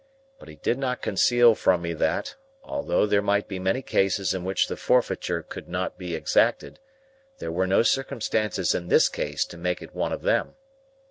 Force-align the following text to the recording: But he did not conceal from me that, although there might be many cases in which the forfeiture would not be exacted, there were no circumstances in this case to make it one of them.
But 0.39 0.49
he 0.49 0.55
did 0.55 0.79
not 0.79 1.03
conceal 1.03 1.53
from 1.53 1.83
me 1.83 1.93
that, 1.93 2.33
although 2.63 3.05
there 3.05 3.21
might 3.21 3.47
be 3.47 3.59
many 3.59 3.83
cases 3.83 4.33
in 4.33 4.43
which 4.43 4.67
the 4.67 4.75
forfeiture 4.75 5.45
would 5.53 5.69
not 5.69 5.99
be 5.99 6.15
exacted, 6.15 6.79
there 7.37 7.51
were 7.51 7.67
no 7.67 7.83
circumstances 7.83 8.73
in 8.73 8.87
this 8.87 9.07
case 9.07 9.45
to 9.45 9.57
make 9.57 9.79
it 9.79 9.93
one 9.93 10.11
of 10.11 10.23
them. 10.23 10.55